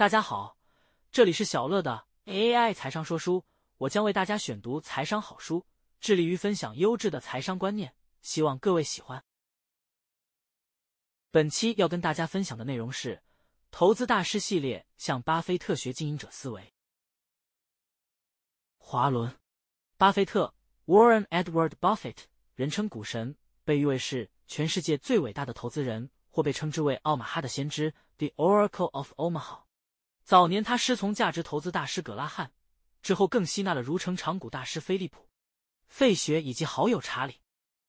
[0.00, 0.56] 大家好，
[1.12, 3.44] 这里是小乐的 AI 财商说书，
[3.76, 5.66] 我将为大家选读财商好书，
[6.00, 9.22] 致力于分享优质的财商观念，希望各位喜欢。
[11.30, 13.22] 本期要跟大家分享的内容是
[13.70, 16.72] 投资大师系列，向巴菲特学经营者思维。
[18.78, 19.30] 华伦·
[19.98, 20.54] 巴菲特
[20.86, 22.16] （Warren Edward Buffett）
[22.54, 29.64] 人称股神，被誉为是全世界最伟大的投资人，或被称之为奥马哈的先知 （The Oracle of Omaha）。
[30.30, 32.52] 早年，他师从价值投资大师葛拉汉，
[33.02, 35.22] 之后更吸纳了如成长股大师菲利普·
[35.88, 37.32] 费雪以及好友查理·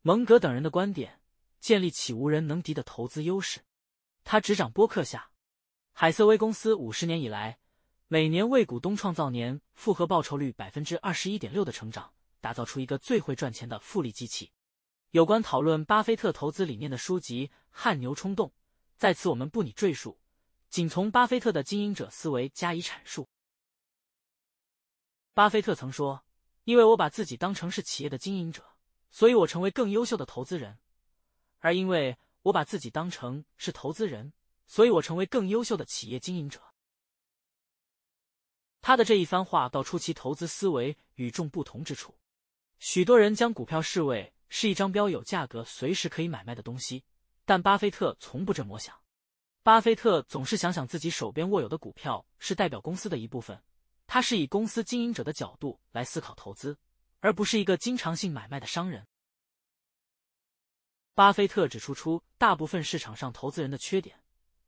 [0.00, 1.20] 蒙格等人的观点，
[1.60, 3.60] 建立起无人能敌的投资优势。
[4.24, 5.18] 他执掌波克夏·
[5.92, 7.58] 海瑟威公司五十年以来，
[8.08, 14.50] 每年为股东创造年复合报酬率百分之二十一点六的成长，打造出一个最会赚钱的复利机器。
[15.10, 18.48] 有关讨论巴菲特投资理念的书籍《汗牛充栋》，
[18.96, 20.18] 在此我们不拟赘述。
[20.72, 23.28] 仅从巴菲特的经营者思维加以阐述。
[25.34, 26.24] 巴菲特曾说
[26.64, 28.64] ：“因为我把自己当成是企业的经营者，
[29.10, 30.78] 所以我成为更优秀的投资人；
[31.58, 34.32] 而因为我把自己当成是投资人，
[34.66, 36.58] 所以我成为更优秀的企业经营者。”
[38.80, 42.14] 他的这一番话道出其投资思维与众不同之处。
[42.78, 47.04] 许多人将股票视为是一张标有价格、随时可以买卖的东西，
[47.44, 49.01] 但巴菲特从不这么想。
[49.64, 53.62] 巴菲特总是想想自己手边握有的股票是代表公司的一部分，
[54.08, 56.76] 他是以公司经营者的角度来思考投资，
[57.20, 59.06] 而不是一个经常性买卖的商人。
[61.14, 64.18] 巴菲特指出出大部分市场上投资人的缺点：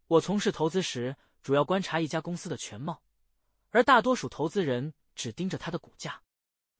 [0.07, 3.03] 我从事投资时主要观察一家公司的全貌，
[3.71, 6.23] 而大多数投资人只盯着它的股价，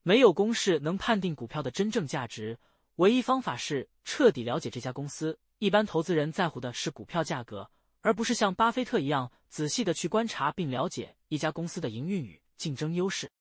[0.03, 2.57] 没有公式能判定股票的真正价值，
[2.95, 5.37] 唯一方法是彻底了解这家公司。
[5.57, 7.69] 一般投资人在乎的是股票价格。
[8.05, 13.31] 而不是像巴菲特一样仔细的去观察并了解一家公司的营运与竞争优势，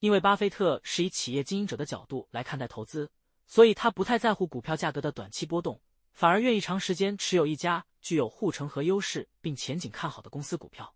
[0.00, 3.08] 因为巴菲特是以企业经营者的角度来看待投资，
[3.46, 5.80] 所以他不太在乎股票价格的短期波动，
[6.12, 10.92] 反而愿意长时间持有一家具有护城河优势并前景看好的公司股票。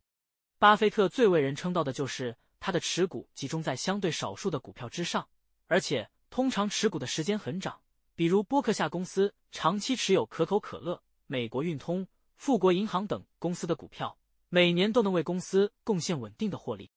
[0.58, 5.28] 巴菲特最为人称道的就是他的持股集中在相对少数的股票之上，
[5.68, 7.80] 而且通常持股的时间很长，
[8.16, 11.00] 比如波克夏公司长期持有可口可乐。
[11.30, 14.18] 美国运通、富国银行等公司的股票，
[14.48, 16.90] 每年都能为公司贡献稳定的获利。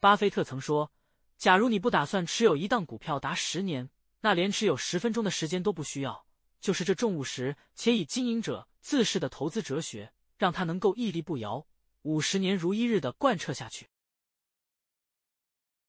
[0.00, 0.92] 巴菲特曾说
[1.38, 3.88] ：“假如你不打算持有一档股票达十年，
[4.22, 6.26] 那连持有十分钟的时间都不需要。”
[6.60, 11.64] 就是这重务实且以经营者自视的投资哲学，让他能够屹立不摇，
[12.02, 13.88] 五十年如一日的贯彻下去。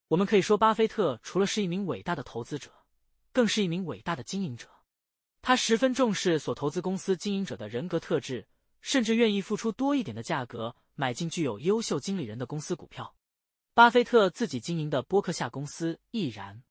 [0.06, 2.70] 我们可以说，巴菲特除了是一名伟大的投资者，
[3.32, 4.68] 更是一名伟大的经营者。
[5.46, 8.48] 他十分重视所投资公司经营者的人格特质，
[8.80, 13.14] 甚至愿意付出多一点的价格买进具有优秀经理人的公司股票。
[13.72, 16.64] 巴菲特自己经营的波克夏公司亦然。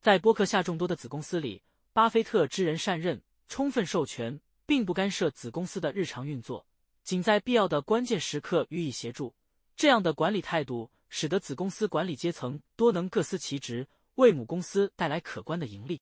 [0.00, 6.64] 在波克夏众多的子公司里，巴菲特知人善任，充分授权，并不干涉子公司的日常运作，
[7.02, 9.34] 仅在必要的关键时刻予以协助。
[9.74, 16.00] 这样的管理态度，使得子公司管理阶层多能各司其职，为母公司带来可观的盈利。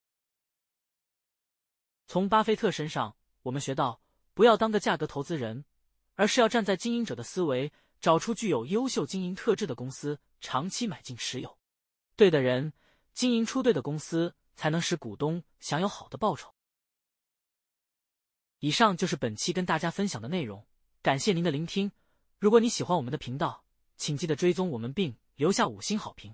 [2.10, 4.00] 从巴菲特身上，我们学到
[4.34, 5.64] 不要当个价格投资人，
[6.16, 11.56] 而是要站在经营者的思维，找出具有优秀经营特质的公司，长期买进持有。
[12.16, 12.72] 对的人
[13.12, 16.52] 经营出对的公司，才能使股东享有好的报酬。
[18.58, 20.66] 以上就是本期跟大家分享的内容，
[21.02, 21.92] 感谢您的聆听。
[22.40, 23.64] 如果你喜欢我们的频道，
[23.96, 26.28] 请记得追踪我们并留下五星好评。